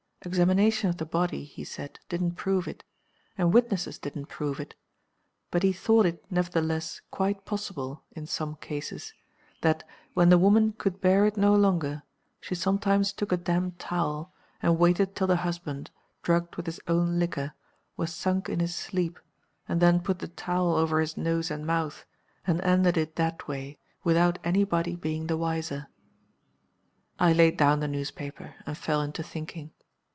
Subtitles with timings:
[0.23, 2.83] Examination of the body (he said) didn't prove it;
[3.39, 4.75] and witnesses didn't prove it;
[5.49, 9.15] but he thought it, nevertheless, quite possible, in some cases,
[9.61, 9.83] that,
[10.13, 12.03] when the woman could bear it no longer,
[12.39, 15.89] she sometimes took a damp towel, and waited till the husband
[16.21, 17.53] (drugged with his own liquor)
[17.97, 19.17] was sunk in his sleep,
[19.67, 22.05] and then put the towel over his nose and mouth,
[22.45, 25.87] and ended it that way without any body being the wiser.
[27.17, 29.71] I laid down the newspaper; and fell into thinking.